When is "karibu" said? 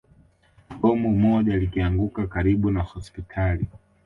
2.27-2.71